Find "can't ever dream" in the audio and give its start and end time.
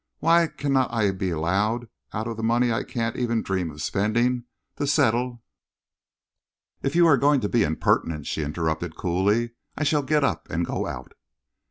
2.83-3.69